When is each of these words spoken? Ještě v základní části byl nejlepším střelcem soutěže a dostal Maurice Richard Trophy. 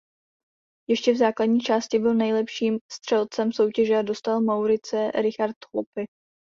Ještě 0.89 1.13
v 1.13 1.17
základní 1.17 1.59
části 1.59 1.99
byl 1.99 2.13
nejlepším 2.13 2.79
střelcem 2.91 3.51
soutěže 3.51 3.95
a 3.97 4.01
dostal 4.01 4.41
Maurice 4.41 5.11
Richard 5.11 5.53
Trophy. 5.59 6.07